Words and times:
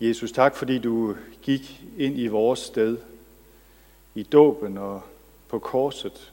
Jesus, 0.00 0.32
tak 0.32 0.56
fordi 0.56 0.78
du 0.78 1.16
gik 1.42 1.84
ind 1.98 2.18
i 2.18 2.26
vores 2.26 2.58
sted, 2.58 2.98
i 4.14 4.22
dåben 4.22 4.78
og 4.78 5.02
på 5.48 5.58
korset. 5.58 6.32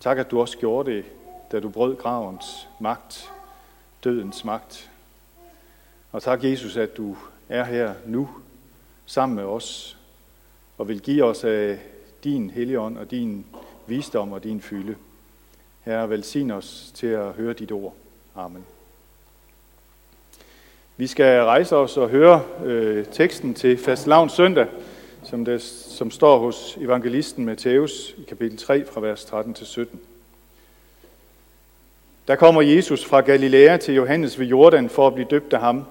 Tak, 0.00 0.18
at 0.18 0.30
du 0.30 0.40
også 0.40 0.58
gjorde 0.58 0.92
det, 0.92 1.04
da 1.52 1.60
du 1.60 1.68
brød 1.68 1.96
gravens 1.96 2.68
magt, 2.80 3.30
dødens 4.04 4.44
magt. 4.44 4.90
Og 6.12 6.22
tak, 6.22 6.44
Jesus, 6.44 6.76
at 6.76 6.96
du 6.96 7.16
er 7.48 7.64
her 7.64 7.94
nu 8.06 8.28
sammen 9.06 9.36
med 9.36 9.44
os 9.44 9.98
og 10.78 10.88
vil 10.88 11.00
give 11.00 11.24
os 11.24 11.44
af 11.44 11.78
din 12.24 12.50
helligånd 12.50 12.98
og 12.98 13.10
din 13.10 13.46
visdom 13.86 14.32
og 14.32 14.44
din 14.44 14.60
fylde. 14.60 14.96
Herre, 15.80 16.10
velsign 16.10 16.50
os 16.50 16.92
til 16.94 17.06
at 17.06 17.32
høre 17.32 17.52
dit 17.52 17.72
ord. 17.72 17.94
Amen. 18.34 18.77
Vi 21.00 21.06
skal 21.06 21.42
rejse 21.42 21.76
os 21.76 21.96
og 21.96 22.08
høre 22.08 22.42
øh, 22.64 23.04
teksten 23.04 23.54
til 23.54 23.78
fastelavns 23.78 24.32
søndag, 24.32 24.66
som, 25.24 25.44
det, 25.44 25.62
som 25.62 26.10
står 26.10 26.38
hos 26.38 26.78
evangelisten 26.80 27.44
Matthæus 27.44 28.14
i 28.18 28.22
kapitel 28.28 28.58
3 28.58 28.84
fra 28.84 29.00
vers 29.00 29.24
13 29.24 29.54
til 29.54 29.66
17. 29.66 30.00
Der 32.28 32.36
kommer 32.36 32.62
Jesus 32.62 33.04
fra 33.04 33.20
Galilea 33.20 33.76
til 33.76 33.94
Johannes 33.94 34.38
ved 34.38 34.46
Jordan 34.46 34.88
for 34.88 35.06
at 35.06 35.14
blive 35.14 35.26
døbt 35.30 35.52
af 35.52 35.60
ham. 35.60 35.84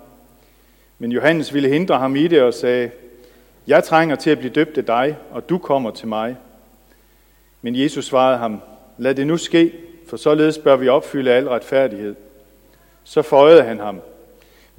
Men 0.99 1.11
Johannes 1.11 1.53
ville 1.53 1.69
hindre 1.69 1.97
ham 1.97 2.15
i 2.15 2.27
det 2.27 2.41
og 2.41 2.53
sagde, 2.53 2.91
Jeg 3.67 3.83
trænger 3.83 4.15
til 4.15 4.29
at 4.29 4.39
blive 4.39 4.53
døbt 4.53 4.77
af 4.77 4.85
dig, 4.85 5.17
og 5.31 5.49
du 5.49 5.57
kommer 5.57 5.91
til 5.91 6.07
mig. 6.07 6.37
Men 7.61 7.75
Jesus 7.75 8.05
svarede 8.05 8.37
ham, 8.37 8.61
Lad 8.97 9.15
det 9.15 9.27
nu 9.27 9.37
ske, 9.37 9.73
for 10.09 10.17
således 10.17 10.57
bør 10.57 10.75
vi 10.75 10.87
opfylde 10.87 11.31
al 11.31 11.47
retfærdighed. 11.47 12.15
Så 13.03 13.21
føjede 13.21 13.63
han 13.63 13.79
ham, 13.79 14.01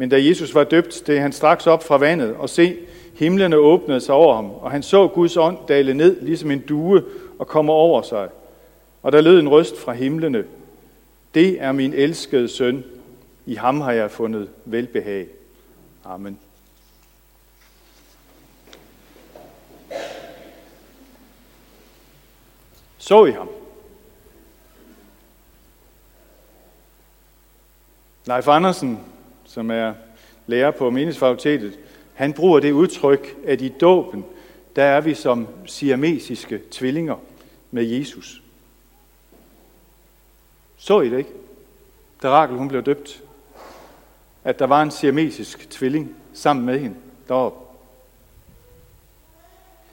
men 0.00 0.08
da 0.08 0.24
Jesus 0.24 0.54
var 0.54 0.64
døbt, 0.64 0.94
steg 0.94 1.20
han 1.20 1.32
straks 1.32 1.66
op 1.66 1.84
fra 1.84 1.96
vandet, 1.96 2.34
og 2.34 2.48
se, 2.48 2.76
himlene 3.14 3.56
åbnede 3.56 4.00
sig 4.00 4.14
over 4.14 4.34
ham, 4.34 4.50
og 4.50 4.70
han 4.70 4.82
så 4.82 5.08
Guds 5.08 5.36
ånd 5.36 5.58
dale 5.68 5.94
ned, 5.94 6.20
ligesom 6.20 6.50
en 6.50 6.64
due, 6.68 7.04
og 7.38 7.46
komme 7.46 7.72
over 7.72 8.02
sig. 8.02 8.28
Og 9.02 9.12
der 9.12 9.20
lød 9.20 9.40
en 9.40 9.48
røst 9.48 9.78
fra 9.78 9.92
himlene. 9.92 10.44
Det 11.34 11.62
er 11.62 11.72
min 11.72 11.92
elskede 11.92 12.48
søn. 12.48 12.84
I 13.46 13.54
ham 13.54 13.80
har 13.80 13.92
jeg 13.92 14.10
fundet 14.10 14.48
velbehag. 14.64 15.26
Amen. 16.04 16.38
Så 22.98 23.24
I 23.24 23.30
ham? 23.30 23.48
Leif 28.26 28.48
Andersen 28.48 29.00
som 29.48 29.70
er 29.70 29.94
lærer 30.46 30.70
på 30.70 30.90
meningsfakultetet, 30.90 31.78
han 32.14 32.32
bruger 32.32 32.60
det 32.60 32.72
udtryk, 32.72 33.36
at 33.46 33.60
i 33.60 33.68
dåben, 33.68 34.24
der 34.76 34.84
er 34.84 35.00
vi 35.00 35.14
som 35.14 35.48
siamesiske 35.66 36.60
tvillinger 36.70 37.16
med 37.70 37.84
Jesus. 37.84 38.42
Så 40.76 41.00
I 41.00 41.10
det 41.10 41.18
ikke? 41.18 41.30
Da 42.22 42.28
Rakel 42.28 42.56
hun 42.56 42.68
blev 42.68 42.82
døbt. 42.82 43.22
At 44.44 44.58
der 44.58 44.66
var 44.66 44.82
en 44.82 44.90
siamesisk 44.90 45.70
tvilling 45.70 46.16
sammen 46.32 46.66
med 46.66 46.78
hende 46.78 46.96
deroppe. 47.28 47.64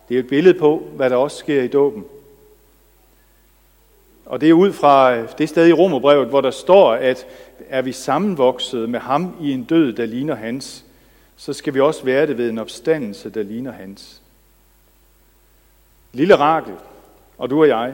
Det 0.09 0.15
er 0.15 0.19
et 0.19 0.27
billede 0.27 0.59
på, 0.59 0.87
hvad 0.95 1.09
der 1.09 1.15
også 1.15 1.37
sker 1.37 1.63
i 1.63 1.67
dåben. 1.67 2.05
Og 4.25 4.41
det 4.41 4.49
er 4.49 4.53
ud 4.53 4.73
fra 4.73 5.25
det 5.25 5.49
sted 5.49 5.67
i 5.67 5.73
Romerbrevet, 5.73 6.27
hvor 6.27 6.41
der 6.41 6.51
står, 6.51 6.93
at 6.93 7.27
er 7.69 7.81
vi 7.81 7.91
sammenvokset 7.91 8.89
med 8.89 8.99
ham 8.99 9.35
i 9.41 9.51
en 9.51 9.63
død, 9.63 9.93
der 9.93 10.05
ligner 10.05 10.35
hans, 10.35 10.85
så 11.35 11.53
skal 11.53 11.73
vi 11.73 11.79
også 11.79 12.05
være 12.05 12.27
det 12.27 12.37
ved 12.37 12.49
en 12.49 12.57
opstandelse, 12.57 13.29
der 13.29 13.43
ligner 13.43 13.71
hans. 13.71 14.21
Lille 16.13 16.35
Rakel, 16.35 16.73
og 17.37 17.49
du 17.49 17.61
og 17.61 17.67
jeg, 17.67 17.93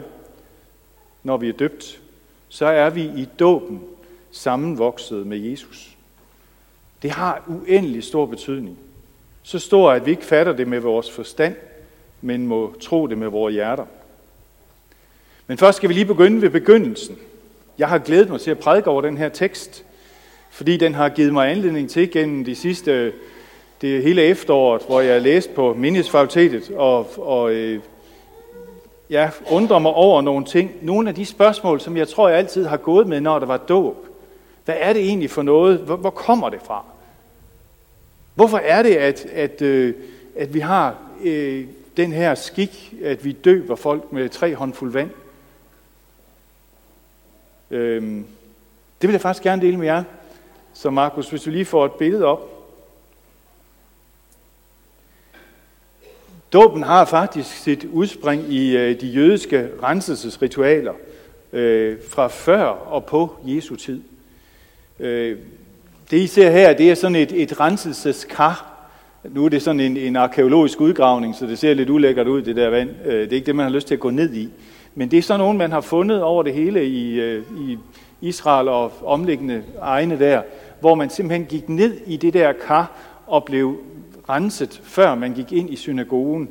når 1.23 1.37
vi 1.37 1.49
er 1.49 1.53
døbt, 1.53 2.01
så 2.49 2.65
er 2.65 2.89
vi 2.89 3.03
i 3.03 3.27
dåben 3.39 3.81
sammenvokset 4.31 5.27
med 5.27 5.37
Jesus. 5.37 5.97
Det 7.01 7.11
har 7.11 7.43
uendelig 7.47 8.03
stor 8.03 8.25
betydning. 8.25 8.77
Så 9.43 9.59
stor, 9.59 9.91
at 9.91 10.05
vi 10.05 10.11
ikke 10.11 10.25
fatter 10.25 10.53
det 10.53 10.67
med 10.67 10.79
vores 10.79 11.11
forstand, 11.11 11.55
men 12.21 12.47
må 12.47 12.73
tro 12.81 13.07
det 13.07 13.17
med 13.17 13.27
vores 13.27 13.53
hjerter. 13.53 13.85
Men 15.51 15.57
først 15.57 15.77
skal 15.77 15.89
vi 15.89 15.93
lige 15.93 16.05
begynde 16.05 16.41
ved 16.41 16.49
begyndelsen. 16.49 17.17
Jeg 17.77 17.87
har 17.87 17.97
glædet 17.97 18.29
mig 18.29 18.41
til 18.41 18.51
at 18.51 18.59
prædike 18.59 18.87
over 18.89 19.01
den 19.01 19.17
her 19.17 19.29
tekst, 19.29 19.83
fordi 20.49 20.77
den 20.77 20.95
har 20.95 21.09
givet 21.09 21.33
mig 21.33 21.51
anledning 21.51 21.89
til 21.89 22.11
gennem 22.11 22.45
de 22.45 22.55
sidste, 22.55 23.13
det 23.81 24.03
hele 24.03 24.21
efteråret, 24.21 24.81
hvor 24.87 25.01
jeg 25.01 25.21
læste 25.21 25.53
på 25.53 25.73
Menighedsfakultetet, 25.73 26.71
og, 26.75 27.27
og 27.27 27.53
øh, 27.53 27.79
jeg 29.09 29.31
undrer 29.49 29.79
mig 29.79 29.91
over 29.91 30.21
nogle 30.21 30.45
ting. 30.45 30.71
Nogle 30.81 31.09
af 31.09 31.15
de 31.15 31.25
spørgsmål, 31.25 31.81
som 31.81 31.97
jeg 31.97 32.07
tror, 32.07 32.29
jeg 32.29 32.37
altid 32.37 32.65
har 32.65 32.77
gået 32.77 33.07
med, 33.07 33.21
når 33.21 33.39
der 33.39 33.45
var 33.45 33.57
dåb. 33.57 34.07
Hvad 34.65 34.75
er 34.79 34.93
det 34.93 35.01
egentlig 35.01 35.29
for 35.29 35.41
noget? 35.41 35.77
Hvor, 35.77 35.95
hvor 35.95 36.09
kommer 36.09 36.49
det 36.49 36.59
fra? 36.65 36.85
Hvorfor 38.35 38.57
er 38.57 38.83
det, 38.83 38.95
at, 38.95 39.25
at, 39.25 39.61
øh, 39.61 39.93
at 40.35 40.53
vi 40.53 40.59
har 40.59 40.95
øh, 41.23 41.65
den 41.97 42.13
her 42.13 42.35
skik, 42.35 42.93
at 43.03 43.25
vi 43.25 43.31
døber 43.31 43.75
folk 43.75 44.13
med 44.13 44.29
tre 44.29 44.55
håndfuld 44.55 44.91
vand? 44.91 45.09
Øhm, 47.71 48.25
det 49.01 49.07
vil 49.07 49.13
jeg 49.13 49.21
faktisk 49.21 49.43
gerne 49.43 49.61
dele 49.61 49.77
med 49.77 49.85
jer. 49.85 50.03
Så 50.73 50.89
Markus, 50.89 51.29
hvis 51.29 51.41
du 51.41 51.49
lige 51.49 51.65
får 51.65 51.85
et 51.85 51.91
billede 51.91 52.25
op. 52.25 52.61
Dåben 56.53 56.83
har 56.83 57.05
faktisk 57.05 57.57
sit 57.57 57.85
udspring 57.91 58.53
i 58.53 58.77
øh, 58.77 59.01
de 59.01 59.07
jødiske 59.07 59.69
renselsesritualer 59.83 60.93
øh, 61.53 61.97
fra 62.09 62.27
før 62.27 62.63
og 62.65 63.05
på 63.05 63.35
Jesu 63.45 63.75
tid. 63.75 64.01
Øh, 64.99 65.37
det 66.11 66.17
I 66.17 66.27
ser 66.27 66.49
her, 66.49 66.73
det 66.73 66.91
er 66.91 66.95
sådan 66.95 67.15
et, 67.15 67.31
et 67.31 67.59
renselseskar. 67.59 68.67
Nu 69.23 69.45
er 69.45 69.49
det 69.49 69.61
sådan 69.61 69.79
en, 69.79 69.97
en 69.97 70.15
arkeologisk 70.15 70.81
udgravning, 70.81 71.35
så 71.35 71.45
det 71.45 71.59
ser 71.59 71.73
lidt 71.73 71.89
ulækkert 71.89 72.27
ud, 72.27 72.41
det 72.41 72.55
der 72.55 72.69
vand. 72.69 72.89
Øh, 73.05 73.13
det 73.13 73.31
er 73.31 73.35
ikke 73.35 73.45
det, 73.45 73.55
man 73.55 73.65
har 73.65 73.71
lyst 73.71 73.87
til 73.87 73.93
at 73.93 73.99
gå 73.99 74.09
ned 74.09 74.33
i. 74.33 74.49
Men 74.95 75.11
det 75.11 75.17
er 75.17 75.21
sådan 75.21 75.39
nogen, 75.39 75.57
man 75.57 75.71
har 75.71 75.81
fundet 75.81 76.23
over 76.23 76.43
det 76.43 76.53
hele 76.53 76.85
i, 76.85 77.19
øh, 77.19 77.43
i 77.57 77.77
Israel 78.21 78.67
og 78.67 78.91
omliggende 79.05 79.63
egne 79.81 80.19
der, 80.19 80.41
hvor 80.79 80.95
man 80.95 81.09
simpelthen 81.09 81.45
gik 81.45 81.69
ned 81.69 81.97
i 82.05 82.17
det 82.17 82.33
der 82.33 82.53
kar 82.67 82.91
og 83.27 83.43
blev 83.43 83.77
renset, 84.29 84.81
før 84.83 85.15
man 85.15 85.33
gik 85.33 85.51
ind 85.51 85.73
i 85.73 85.75
synagogen. 85.75 86.49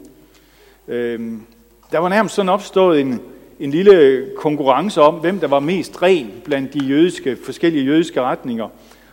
Øhm, 0.88 1.42
der 1.92 1.98
var 1.98 2.08
nærmest 2.08 2.34
sådan 2.34 2.48
opstået 2.48 3.00
en, 3.00 3.20
en 3.60 3.70
lille 3.70 4.26
konkurrence 4.36 5.00
om, 5.00 5.14
hvem 5.14 5.40
der 5.40 5.46
var 5.46 5.60
mest 5.60 6.02
ren 6.02 6.30
blandt 6.44 6.74
de 6.74 6.84
jødiske, 6.84 7.36
forskellige 7.44 7.84
jødiske 7.84 8.22
retninger 8.22 8.68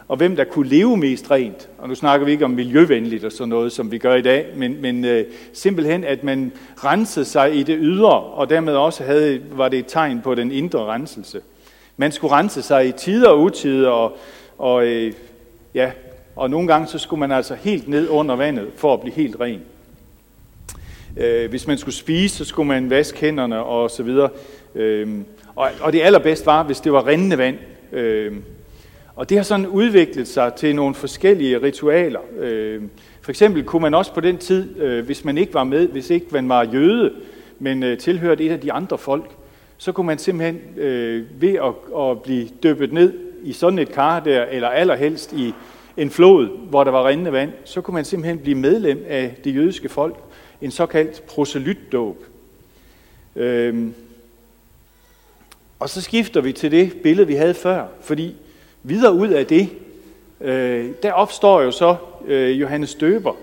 og 0.07 0.17
hvem 0.17 0.35
der 0.35 0.43
kunne 0.43 0.69
leve 0.69 0.97
mest 0.97 1.31
rent. 1.31 1.69
Og 1.77 1.89
nu 1.89 1.95
snakker 1.95 2.25
vi 2.25 2.31
ikke 2.31 2.45
om 2.45 2.51
miljøvenligt 2.51 3.23
og 3.23 3.31
sådan 3.31 3.49
noget, 3.49 3.71
som 3.71 3.91
vi 3.91 3.97
gør 3.97 4.15
i 4.15 4.21
dag, 4.21 4.45
men, 4.55 4.81
men 4.81 5.05
øh, 5.05 5.25
simpelthen, 5.53 6.03
at 6.03 6.23
man 6.23 6.51
rensede 6.75 7.25
sig 7.25 7.55
i 7.55 7.63
det 7.63 7.77
ydre, 7.79 8.19
og 8.19 8.49
dermed 8.49 8.73
også 8.73 9.03
havde, 9.03 9.41
var 9.51 9.69
det 9.69 9.79
et 9.79 9.85
tegn 9.87 10.21
på 10.21 10.35
den 10.35 10.51
indre 10.51 10.85
renselse. 10.85 11.41
Man 11.97 12.11
skulle 12.11 12.33
rense 12.33 12.61
sig 12.61 12.87
i 12.87 12.91
tider 12.91 13.29
og 13.29 13.41
utider, 13.41 13.89
og, 13.89 14.17
og, 14.57 14.87
øh, 14.87 15.13
ja, 15.73 15.91
og 16.35 16.49
nogle 16.49 16.67
gange 16.67 16.87
så 16.87 16.97
skulle 16.97 17.19
man 17.19 17.31
altså 17.31 17.55
helt 17.55 17.87
ned 17.87 18.09
under 18.09 18.35
vandet 18.35 18.67
for 18.75 18.93
at 18.93 19.01
blive 19.01 19.13
helt 19.13 19.35
ren. 19.39 19.61
Øh, 21.17 21.49
hvis 21.49 21.67
man 21.67 21.77
skulle 21.77 21.95
spise, 21.95 22.37
så 22.37 22.45
skulle 22.45 22.67
man 22.67 22.89
vaske 22.89 23.19
hænderne 23.19 23.63
og 23.63 23.91
så 23.91 24.03
videre. 24.03 24.29
Øh, 24.75 25.07
og, 25.55 25.69
og 25.81 25.93
det 25.93 26.01
allerbedste 26.01 26.45
var, 26.45 26.63
hvis 26.63 26.79
det 26.79 26.93
var 26.93 27.07
rindende 27.07 27.37
vand. 27.37 27.57
Øh, 27.91 28.33
og 29.17 29.29
det 29.29 29.37
har 29.37 29.43
sådan 29.43 29.67
udviklet 29.67 30.27
sig 30.27 30.53
til 30.53 30.75
nogle 30.75 30.95
forskellige 30.95 31.61
ritualer. 31.61 32.19
Øh, 32.39 32.81
for 33.21 33.31
eksempel 33.31 33.63
kunne 33.63 33.81
man 33.81 33.93
også 33.93 34.13
på 34.13 34.19
den 34.19 34.37
tid, 34.37 34.79
øh, 34.81 35.05
hvis 35.05 35.25
man 35.25 35.37
ikke 35.37 35.53
var 35.53 35.63
med, 35.63 35.87
hvis 35.87 36.09
ikke 36.09 36.25
man 36.31 36.49
var 36.49 36.63
jøde, 36.63 37.13
men 37.59 37.83
øh, 37.83 37.97
tilhørte 37.97 38.43
et 38.43 38.51
af 38.51 38.59
de 38.59 38.71
andre 38.71 38.97
folk, 38.97 39.31
så 39.77 39.91
kunne 39.91 40.07
man 40.07 40.17
simpelthen 40.17 40.61
ved 41.39 41.53
at, 41.53 41.99
at 42.01 42.21
blive 42.21 42.47
dyppet 42.63 42.93
ned 42.93 43.13
i 43.43 43.53
sådan 43.53 43.79
et 43.79 43.91
kar 43.91 44.19
der, 44.19 44.45
eller 44.45 44.67
allerhelst 44.67 45.33
i 45.33 45.53
en 45.97 46.09
flod, 46.09 46.47
hvor 46.69 46.83
der 46.83 46.91
var 46.91 47.07
rindende 47.07 47.31
vand, 47.31 47.51
så 47.65 47.81
kunne 47.81 47.95
man 47.95 48.05
simpelthen 48.05 48.39
blive 48.39 48.57
medlem 48.57 49.05
af 49.07 49.35
det 49.43 49.55
jødiske 49.55 49.89
folk, 49.89 50.15
en 50.61 50.71
såkaldt 50.71 51.23
proselytdåb. 51.27 52.25
Øhm, 53.35 53.93
og 55.79 55.89
så 55.89 56.01
skifter 56.01 56.41
vi 56.41 56.53
til 56.53 56.71
det 56.71 56.93
billede, 57.03 57.27
vi 57.27 57.35
havde 57.35 57.53
før, 57.53 57.85
fordi 58.01 58.35
Videre 58.83 59.13
ud 59.13 59.27
af 59.27 59.45
det, 59.45 59.69
øh, 60.41 60.85
der 61.03 61.11
opstår 61.11 61.61
jo 61.61 61.71
så 61.71 61.95
øh, 62.27 62.61
Johannes 62.61 62.95
Døber, 62.95 63.33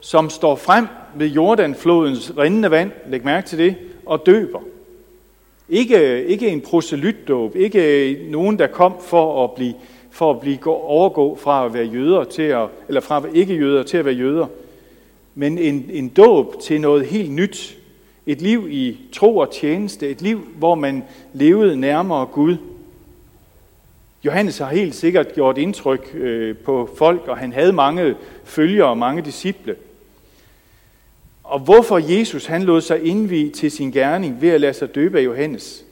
som 0.00 0.30
står 0.30 0.56
frem 0.56 0.86
ved 1.14 1.26
Jordanflodens 1.26 2.32
rindende 2.36 2.70
vand, 2.70 2.90
læg 3.06 3.24
mærke 3.24 3.48
til 3.48 3.58
det, 3.58 3.76
og 4.06 4.26
døber. 4.26 4.60
Ikke, 5.68 6.24
ikke 6.24 6.48
en 6.48 6.60
proselytdåb, 6.60 7.56
ikke 7.56 8.18
nogen, 8.30 8.58
der 8.58 8.66
kom 8.66 8.94
for 9.00 9.44
at 9.44 9.50
blive 9.52 9.74
for 10.10 10.30
at 10.30 10.40
blive 10.40 10.66
overgå 10.66 11.36
fra 11.36 11.66
at 11.66 11.74
være 11.74 11.84
jøder 11.84 12.24
til 12.24 12.42
at, 12.42 12.68
eller 12.88 13.00
fra 13.00 13.22
ikke 13.34 13.54
jøder 13.54 13.82
til 13.82 13.96
at 13.96 14.04
være 14.04 14.14
jøder, 14.14 14.46
men 15.34 15.58
en, 15.58 15.90
en 15.92 16.08
dåb 16.08 16.60
til 16.60 16.80
noget 16.80 17.06
helt 17.06 17.32
nyt. 17.32 17.76
Et 18.26 18.42
liv 18.42 18.66
i 18.70 18.96
tro 19.12 19.36
og 19.36 19.50
tjeneste, 19.52 20.08
et 20.08 20.22
liv, 20.22 20.40
hvor 20.56 20.74
man 20.74 21.04
levede 21.32 21.76
nærmere 21.76 22.26
Gud. 22.26 22.56
Johannes 24.24 24.58
har 24.58 24.70
helt 24.70 24.94
sikkert 24.94 25.34
gjort 25.34 25.58
indtryk 25.58 26.14
øh, 26.14 26.56
på 26.56 26.90
folk, 26.96 27.28
og 27.28 27.38
han 27.38 27.52
havde 27.52 27.72
mange 27.72 28.16
følgere 28.44 28.88
og 28.88 28.98
mange 28.98 29.22
disciple. 29.22 29.76
Og 31.44 31.60
hvorfor 31.60 31.98
Jesus 31.98 32.46
han 32.46 32.62
lod 32.62 32.80
sig 32.80 33.04
indvige 33.04 33.50
til 33.50 33.70
sin 33.70 33.90
gerning 33.90 34.40
ved 34.40 34.48
at 34.48 34.60
lade 34.60 34.74
sig 34.74 34.94
døbe 34.94 35.18
af 35.18 35.24
Johannes, 35.24 35.84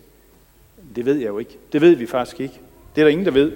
det 0.96 1.06
ved 1.06 1.14
jeg 1.16 1.28
jo 1.28 1.38
ikke. 1.38 1.56
Det 1.72 1.80
ved 1.80 1.94
vi 1.94 2.06
faktisk 2.06 2.40
ikke. 2.40 2.60
Det 2.94 3.00
er 3.00 3.04
der 3.04 3.10
ingen, 3.10 3.26
der 3.26 3.32
ved. 3.32 3.52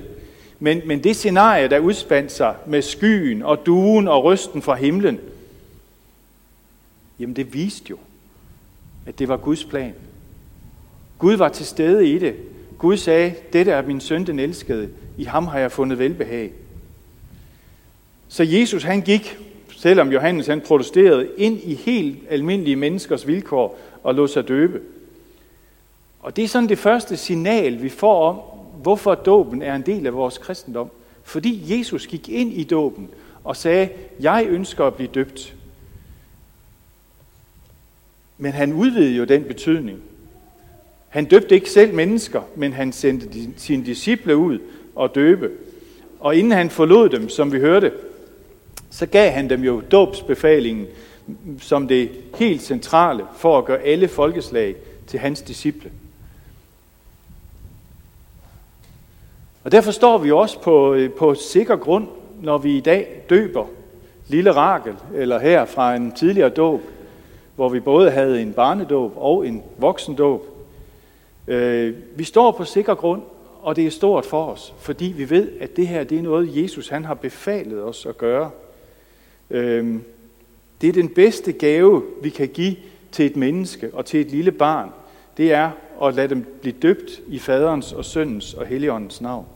Men, 0.58 0.82
men 0.84 1.04
det 1.04 1.16
scenarie, 1.16 1.68
der 1.68 1.78
udspandt 1.78 2.32
sig 2.32 2.54
med 2.66 2.82
skyen 2.82 3.42
og 3.42 3.66
duen 3.66 4.08
og 4.08 4.24
rysten 4.24 4.62
fra 4.62 4.74
himlen, 4.74 5.18
jamen 7.18 7.36
det 7.36 7.54
viste 7.54 7.84
jo, 7.90 7.96
at 9.06 9.18
det 9.18 9.28
var 9.28 9.36
Guds 9.36 9.64
plan. 9.64 9.94
Gud 11.18 11.36
var 11.36 11.48
til 11.48 11.66
stede 11.66 12.08
i 12.08 12.18
det. 12.18 12.34
Gud 12.82 12.96
sagde, 12.96 13.34
dette 13.52 13.72
er 13.72 13.86
min 13.86 14.00
søn 14.00 14.26
den 14.26 14.38
elskede. 14.38 14.88
I 15.18 15.24
ham 15.24 15.46
har 15.46 15.58
jeg 15.58 15.72
fundet 15.72 15.98
velbehag. 15.98 16.52
Så 18.28 18.42
Jesus 18.42 18.82
han 18.82 19.00
gik, 19.00 19.38
selvom 19.76 20.12
Johannes 20.12 20.46
han 20.46 20.60
protesterede, 20.60 21.28
ind 21.36 21.60
i 21.64 21.74
helt 21.74 22.18
almindelige 22.30 22.76
menneskers 22.76 23.26
vilkår 23.26 23.78
og 24.02 24.14
lod 24.14 24.28
sig 24.28 24.48
døbe. 24.48 24.80
Og 26.20 26.36
det 26.36 26.44
er 26.44 26.48
sådan 26.48 26.68
det 26.68 26.78
første 26.78 27.16
signal, 27.16 27.82
vi 27.82 27.88
får 27.88 28.28
om, 28.28 28.40
hvorfor 28.82 29.14
dåben 29.14 29.62
er 29.62 29.74
en 29.74 29.82
del 29.82 30.06
af 30.06 30.14
vores 30.14 30.38
kristendom. 30.38 30.90
Fordi 31.22 31.78
Jesus 31.78 32.06
gik 32.06 32.28
ind 32.28 32.52
i 32.52 32.64
dåben 32.64 33.08
og 33.44 33.56
sagde, 33.56 33.88
jeg 34.20 34.46
ønsker 34.48 34.84
at 34.84 34.94
blive 34.94 35.10
døbt. 35.14 35.54
Men 38.38 38.52
han 38.52 38.72
udvidede 38.72 39.16
jo 39.16 39.24
den 39.24 39.44
betydning. 39.44 39.98
Han 41.12 41.24
døbte 41.24 41.54
ikke 41.54 41.70
selv 41.70 41.94
mennesker, 41.94 42.42
men 42.56 42.72
han 42.72 42.92
sendte 42.92 43.28
sine 43.56 43.86
disciple 43.86 44.36
ud 44.36 44.58
og 44.94 45.14
døbe. 45.14 45.50
Og 46.20 46.36
inden 46.36 46.52
han 46.52 46.70
forlod 46.70 47.08
dem, 47.08 47.28
som 47.28 47.52
vi 47.52 47.58
hørte, 47.58 47.92
så 48.90 49.06
gav 49.06 49.30
han 49.30 49.50
dem 49.50 49.62
jo 49.62 49.82
dåbsbefalingen 49.90 50.86
som 51.60 51.88
det 51.88 52.10
helt 52.38 52.62
centrale 52.62 53.24
for 53.36 53.58
at 53.58 53.64
gøre 53.64 53.80
alle 53.80 54.08
folkeslag 54.08 54.74
til 55.06 55.20
hans 55.20 55.42
disciple. 55.42 55.90
Og 59.64 59.72
derfor 59.72 59.90
står 59.90 60.18
vi 60.18 60.30
også 60.30 60.60
på, 60.60 60.94
øh, 60.94 61.10
på 61.10 61.34
sikker 61.34 61.76
grund, 61.76 62.06
når 62.42 62.58
vi 62.58 62.76
i 62.76 62.80
dag 62.80 63.24
døber 63.30 63.66
lille 64.28 64.52
Rakel, 64.52 64.94
eller 65.14 65.38
her 65.38 65.64
fra 65.64 65.96
en 65.96 66.12
tidligere 66.12 66.48
dåb, 66.48 66.80
hvor 67.56 67.68
vi 67.68 67.80
både 67.80 68.10
havde 68.10 68.42
en 68.42 68.52
barnedåb 68.52 69.12
og 69.16 69.46
en 69.46 69.62
voksendåb. 69.78 70.51
Øh, 71.48 71.94
vi 72.16 72.24
står 72.24 72.52
på 72.52 72.64
sikker 72.64 72.94
grund, 72.94 73.22
og 73.62 73.76
det 73.76 73.86
er 73.86 73.90
stort 73.90 74.26
for 74.26 74.46
os, 74.46 74.74
fordi 74.78 75.14
vi 75.16 75.30
ved, 75.30 75.52
at 75.60 75.76
det 75.76 75.88
her 75.88 76.04
det 76.04 76.18
er 76.18 76.22
noget, 76.22 76.62
Jesus 76.62 76.88
han 76.88 77.04
har 77.04 77.14
befalet 77.14 77.82
os 77.82 78.06
at 78.06 78.18
gøre. 78.18 78.50
Øh, 79.50 79.96
det 80.80 80.88
er 80.88 80.92
den 80.92 81.08
bedste 81.08 81.52
gave, 81.52 82.02
vi 82.22 82.30
kan 82.30 82.48
give 82.48 82.76
til 83.12 83.26
et 83.26 83.36
menneske 83.36 83.90
og 83.92 84.06
til 84.06 84.20
et 84.20 84.30
lille 84.30 84.52
barn. 84.52 84.90
Det 85.36 85.52
er 85.52 85.70
at 86.02 86.14
lade 86.14 86.28
dem 86.28 86.58
blive 86.60 86.74
døbt 86.82 87.10
i 87.28 87.38
faderens 87.38 87.92
og 87.92 88.04
søndens 88.04 88.54
og 88.54 88.66
helligåndens 88.66 89.20
navn. 89.20 89.46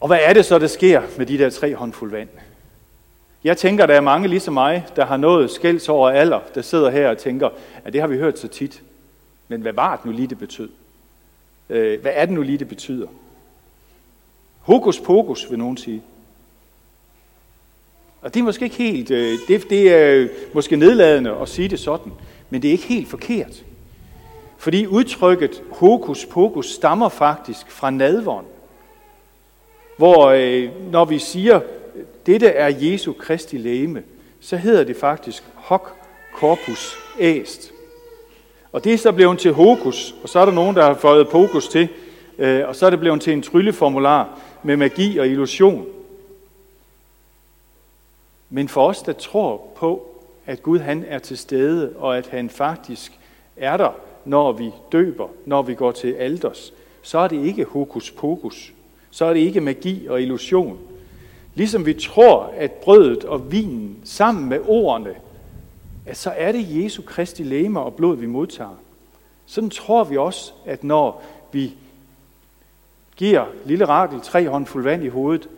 Og 0.00 0.06
hvad 0.06 0.18
er 0.22 0.32
det 0.32 0.44
så, 0.44 0.58
der 0.58 0.66
sker 0.66 1.02
med 1.18 1.26
de 1.26 1.38
der 1.38 1.50
tre 1.50 1.74
håndfuld 1.74 2.10
vand? 2.10 2.28
Jeg 3.44 3.56
tænker, 3.56 3.86
der 3.86 3.94
er 3.94 4.00
mange 4.00 4.28
ligesom 4.28 4.54
mig, 4.54 4.86
der 4.96 5.04
har 5.04 5.16
nået 5.16 5.50
skælds 5.50 5.88
over 5.88 6.10
alder, 6.10 6.40
der 6.54 6.62
sidder 6.62 6.90
her 6.90 7.10
og 7.10 7.18
tænker, 7.18 7.48
at 7.84 7.92
det 7.92 8.00
har 8.00 8.08
vi 8.08 8.16
hørt 8.16 8.38
så 8.38 8.48
tit. 8.48 8.82
Men 9.52 9.60
hvad 9.60 9.72
var 9.72 9.96
det 9.96 10.04
nu 10.04 10.12
lige, 10.12 10.26
det 10.26 10.38
betød? 10.38 10.68
Øh, 11.70 12.00
hvad 12.00 12.12
er 12.14 12.24
det 12.24 12.34
nu 12.34 12.42
lige, 12.42 12.58
det 12.58 12.68
betyder? 12.68 13.06
Hokus 14.60 15.00
pokus, 15.00 15.50
vil 15.50 15.58
nogen 15.58 15.76
sige. 15.76 16.02
Og 18.22 18.34
det 18.34 18.40
er 18.40 18.44
måske 18.44 18.64
ikke 18.64 18.76
helt, 18.76 19.10
øh, 19.10 19.38
det, 19.48 19.70
det 19.70 19.94
er 19.94 20.28
måske 20.54 20.76
nedladende 20.76 21.30
at 21.30 21.48
sige 21.48 21.68
det 21.68 21.80
sådan, 21.80 22.12
men 22.50 22.62
det 22.62 22.68
er 22.68 22.72
ikke 22.72 22.84
helt 22.84 23.08
forkert. 23.08 23.64
Fordi 24.58 24.86
udtrykket 24.86 25.62
hokus 25.70 26.26
pokus 26.26 26.70
stammer 26.72 27.08
faktisk 27.08 27.70
fra 27.70 27.90
nadvånd, 27.90 28.46
hvor 29.96 30.26
øh, 30.26 30.90
når 30.92 31.04
vi 31.04 31.18
siger, 31.18 31.60
dette 32.26 32.46
er 32.46 32.68
Jesu 32.68 33.12
Kristi 33.12 33.58
læme, 33.58 34.02
så 34.40 34.56
hedder 34.56 34.84
det 34.84 34.96
faktisk 34.96 35.44
hoc 35.54 35.88
corpus 36.34 36.96
est. 37.18 37.72
Og 38.72 38.84
det 38.84 38.94
er 38.94 38.98
så 38.98 39.12
blevet 39.12 39.38
til 39.38 39.52
hokus, 39.52 40.14
og 40.22 40.28
så 40.28 40.38
er 40.38 40.44
der 40.44 40.52
nogen, 40.52 40.76
der 40.76 40.82
har 40.82 40.94
fået 40.94 41.28
pokus 41.28 41.68
til, 41.68 41.88
øh, 42.38 42.68
og 42.68 42.76
så 42.76 42.86
er 42.86 42.90
det 42.90 43.00
blevet 43.00 43.20
til 43.20 43.32
en 43.32 43.42
trylleformular 43.42 44.38
med 44.62 44.76
magi 44.76 45.18
og 45.18 45.26
illusion. 45.28 45.86
Men 48.50 48.68
for 48.68 48.88
os, 48.88 49.02
der 49.02 49.12
tror 49.12 49.62
på, 49.76 50.06
at 50.46 50.62
Gud 50.62 50.78
han 50.78 51.04
er 51.08 51.18
til 51.18 51.38
stede, 51.38 51.92
og 51.98 52.18
at 52.18 52.26
han 52.26 52.50
faktisk 52.50 53.12
er 53.56 53.76
der, 53.76 53.90
når 54.24 54.52
vi 54.52 54.70
døber, 54.92 55.28
når 55.46 55.62
vi 55.62 55.74
går 55.74 55.92
til 55.92 56.12
alders, 56.12 56.72
så 57.02 57.18
er 57.18 57.28
det 57.28 57.44
ikke 57.44 57.64
hokus 57.64 58.10
pokus. 58.10 58.72
Så 59.10 59.24
er 59.24 59.32
det 59.32 59.40
ikke 59.40 59.60
magi 59.60 60.06
og 60.06 60.22
illusion. 60.22 60.78
Ligesom 61.54 61.86
vi 61.86 61.94
tror, 61.94 62.52
at 62.56 62.72
brødet 62.72 63.24
og 63.24 63.52
vinen 63.52 63.96
sammen 64.04 64.48
med 64.48 64.58
ordene, 64.66 65.14
at 66.06 66.16
så 66.16 66.30
er 66.30 66.52
det 66.52 66.82
Jesu 66.82 67.02
Kristi 67.02 67.42
læme 67.42 67.80
og 67.80 67.94
blod, 67.94 68.16
vi 68.16 68.26
modtager. 68.26 68.76
Sådan 69.46 69.70
tror 69.70 70.04
vi 70.04 70.16
også, 70.16 70.52
at 70.66 70.84
når 70.84 71.24
vi 71.52 71.74
giver 73.16 73.46
lille 73.64 73.84
Rakel 73.84 74.20
tre 74.20 74.48
håndfuld 74.48 74.84
vand 74.84 75.04
i 75.04 75.08
hovedet, 75.08 75.48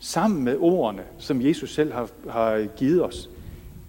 sammen 0.00 0.44
med 0.44 0.56
ordene, 0.60 1.02
som 1.18 1.42
Jesus 1.42 1.74
selv 1.74 1.92
har, 1.92 2.08
har 2.30 2.66
givet 2.76 3.04
os, 3.04 3.30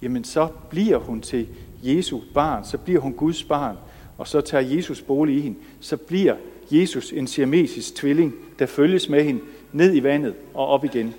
jamen 0.01 0.23
så 0.23 0.47
bliver 0.69 0.97
hun 0.97 1.21
til 1.21 1.47
Jesu 1.83 2.19
barn, 2.33 2.65
så 2.65 2.77
bliver 2.77 2.99
hun 2.99 3.13
Guds 3.13 3.43
barn, 3.43 3.77
og 4.17 4.27
så 4.27 4.41
tager 4.41 4.75
Jesus 4.75 5.01
bolig 5.01 5.37
i 5.37 5.41
hende, 5.41 5.57
så 5.79 5.97
bliver 5.97 6.35
Jesus 6.71 7.11
en 7.11 7.27
siamesisk 7.27 7.95
tvilling, 7.95 8.35
der 8.59 8.65
følges 8.65 9.09
med 9.09 9.23
hende 9.23 9.41
ned 9.71 9.95
i 9.95 10.03
vandet 10.03 10.33
og 10.53 10.67
op 10.67 10.85
igen. 10.85 11.15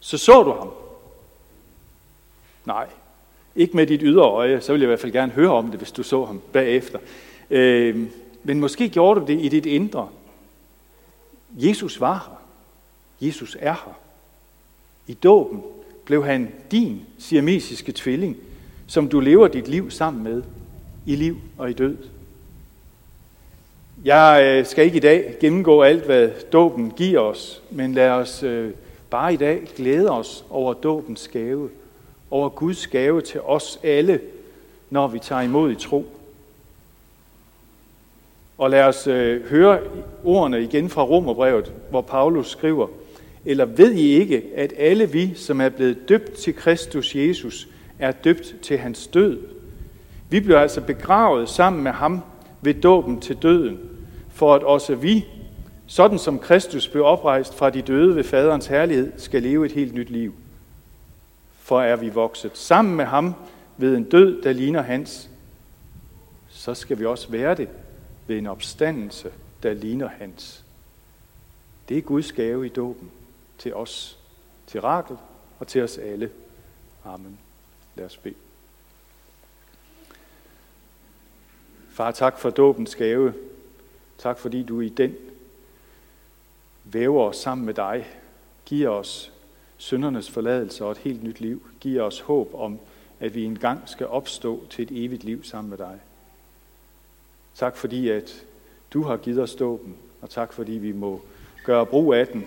Så 0.00 0.18
så 0.18 0.42
du 0.42 0.52
ham? 0.52 0.85
Nej, 2.66 2.86
ikke 3.56 3.76
med 3.76 3.86
dit 3.86 4.00
ydre 4.04 4.22
øje, 4.22 4.60
så 4.60 4.72
vil 4.72 4.80
jeg 4.80 4.86
i 4.86 4.90
hvert 4.90 5.00
fald 5.00 5.12
gerne 5.12 5.32
høre 5.32 5.50
om 5.50 5.70
det, 5.70 5.78
hvis 5.78 5.92
du 5.92 6.02
så 6.02 6.24
ham 6.24 6.40
bagefter. 6.52 6.98
Øh, 7.50 8.06
men 8.44 8.60
måske 8.60 8.88
gjorde 8.88 9.20
du 9.20 9.26
det 9.26 9.44
i 9.44 9.48
dit 9.48 9.66
indre. 9.66 10.08
Jesus 11.56 12.00
var 12.00 12.14
her. 12.14 12.42
Jesus 13.28 13.56
er 13.60 13.72
her. 13.72 13.98
I 15.06 15.14
dåben 15.14 15.62
blev 16.04 16.24
han 16.24 16.52
din 16.70 17.02
siamesiske 17.18 17.92
tvilling, 17.92 18.36
som 18.86 19.08
du 19.08 19.20
lever 19.20 19.48
dit 19.48 19.68
liv 19.68 19.90
sammen 19.90 20.24
med, 20.24 20.42
i 21.06 21.16
liv 21.16 21.36
og 21.58 21.70
i 21.70 21.72
død. 21.72 21.96
Jeg 24.04 24.42
øh, 24.44 24.66
skal 24.66 24.84
ikke 24.84 24.96
i 24.96 25.00
dag 25.00 25.36
gennemgå 25.40 25.82
alt, 25.82 26.04
hvad 26.04 26.30
dåben 26.52 26.90
giver 26.90 27.20
os, 27.20 27.62
men 27.70 27.94
lad 27.94 28.10
os 28.10 28.42
øh, 28.42 28.70
bare 29.10 29.34
i 29.34 29.36
dag 29.36 29.68
glæde 29.76 30.10
os 30.10 30.44
over 30.50 30.74
dåbens 30.74 31.28
gave, 31.28 31.70
over 32.30 32.48
Guds 32.48 32.86
gave 32.86 33.20
til 33.20 33.40
os 33.40 33.80
alle, 33.82 34.20
når 34.90 35.08
vi 35.08 35.18
tager 35.18 35.42
imod 35.42 35.70
i 35.70 35.74
tro. 35.74 36.06
Og 38.58 38.70
lad 38.70 38.82
os 38.82 39.06
øh, 39.06 39.50
høre 39.50 39.80
ordene 40.24 40.62
igen 40.62 40.88
fra 40.88 41.02
Romerbrevet, 41.04 41.72
hvor 41.90 42.00
Paulus 42.00 42.50
skriver, 42.50 42.86
eller 43.44 43.64
ved 43.64 43.92
I 43.92 44.14
ikke, 44.14 44.42
at 44.54 44.72
alle 44.76 45.10
vi, 45.10 45.34
som 45.34 45.60
er 45.60 45.68
blevet 45.68 46.08
døbt 46.08 46.32
til 46.32 46.54
Kristus 46.54 47.14
Jesus, 47.14 47.68
er 47.98 48.12
døbt 48.12 48.54
til 48.62 48.78
hans 48.78 49.06
død? 49.06 49.38
Vi 50.30 50.40
blev 50.40 50.56
altså 50.56 50.80
begravet 50.80 51.48
sammen 51.48 51.82
med 51.82 51.92
ham 51.92 52.20
ved 52.62 52.74
dåben 52.74 53.20
til 53.20 53.36
døden, 53.36 53.78
for 54.32 54.54
at 54.54 54.62
også 54.62 54.94
vi, 54.94 55.24
sådan 55.86 56.18
som 56.18 56.38
Kristus 56.38 56.88
blev 56.88 57.04
oprejst 57.04 57.54
fra 57.54 57.70
de 57.70 57.82
døde 57.82 58.16
ved 58.16 58.24
faderens 58.24 58.66
herlighed, 58.66 59.12
skal 59.16 59.42
leve 59.42 59.66
et 59.66 59.72
helt 59.72 59.94
nyt 59.94 60.10
liv. 60.10 60.34
For 61.66 61.80
er 61.80 61.96
vi 61.96 62.08
vokset 62.08 62.58
sammen 62.58 62.96
med 62.96 63.04
ham 63.04 63.34
ved 63.76 63.96
en 63.96 64.04
død, 64.04 64.42
der 64.42 64.52
ligner 64.52 64.82
hans, 64.82 65.30
så 66.48 66.74
skal 66.74 66.98
vi 66.98 67.06
også 67.06 67.30
være 67.30 67.54
det 67.54 67.68
ved 68.26 68.38
en 68.38 68.46
opstandelse, 68.46 69.32
der 69.62 69.74
ligner 69.74 70.08
hans. 70.08 70.64
Det 71.88 71.98
er 71.98 72.02
Guds 72.02 72.32
gave 72.32 72.66
i 72.66 72.68
dåben 72.68 73.10
til 73.58 73.74
os, 73.74 74.18
til 74.66 74.80
Rakel 74.80 75.16
og 75.58 75.66
til 75.66 75.82
os 75.82 75.98
alle. 75.98 76.30
Amen. 77.04 77.38
Lad 77.94 78.06
os 78.06 78.16
bede. 78.16 78.34
Far, 81.90 82.10
tak 82.10 82.38
for 82.38 82.50
dåbens 82.50 82.94
gave. 82.94 83.34
Tak 84.18 84.38
fordi 84.38 84.62
du 84.62 84.80
i 84.80 84.88
den 84.88 85.16
væver 86.84 87.24
os 87.24 87.36
sammen 87.36 87.66
med 87.66 87.74
dig, 87.74 88.06
giver 88.64 88.88
os 88.88 89.32
syndernes 89.76 90.30
forladelse 90.30 90.84
og 90.84 90.90
et 90.90 90.98
helt 90.98 91.22
nyt 91.22 91.40
liv, 91.40 91.62
giver 91.80 92.02
os 92.02 92.20
håb 92.20 92.54
om, 92.54 92.78
at 93.20 93.34
vi 93.34 93.44
engang 93.44 93.88
skal 93.88 94.06
opstå 94.06 94.62
til 94.70 94.82
et 94.82 95.04
evigt 95.04 95.24
liv 95.24 95.44
sammen 95.44 95.70
med 95.70 95.78
dig. 95.78 96.00
Tak 97.54 97.76
fordi, 97.76 98.08
at 98.08 98.44
du 98.92 99.02
har 99.02 99.16
givet 99.16 99.42
os 99.42 99.54
dåben, 99.54 99.96
og 100.20 100.30
tak 100.30 100.52
fordi 100.52 100.72
vi 100.72 100.92
må 100.92 101.20
gøre 101.64 101.86
brug 101.86 102.14
af 102.14 102.26
den, 102.26 102.46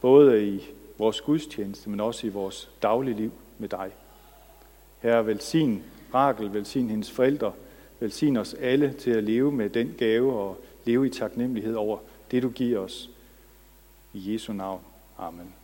både 0.00 0.48
i 0.48 0.62
vores 0.98 1.20
gudstjeneste, 1.20 1.90
men 1.90 2.00
også 2.00 2.26
i 2.26 2.30
vores 2.30 2.70
daglige 2.82 3.16
liv 3.16 3.32
med 3.58 3.68
dig. 3.68 3.90
Herre, 5.00 5.26
velsign 5.26 5.82
Rakel, 6.14 6.54
velsign 6.54 6.90
hendes 6.90 7.10
forældre, 7.10 7.52
velsign 8.00 8.36
os 8.36 8.54
alle 8.54 8.92
til 8.92 9.10
at 9.10 9.24
leve 9.24 9.52
med 9.52 9.70
den 9.70 9.94
gave 9.98 10.32
og 10.32 10.60
leve 10.84 11.06
i 11.06 11.10
taknemmelighed 11.10 11.74
over 11.74 11.98
det, 12.30 12.42
du 12.42 12.48
giver 12.48 12.78
os. 12.78 13.10
I 14.12 14.32
Jesu 14.32 14.52
navn. 14.52 14.80
Amen. 15.18 15.54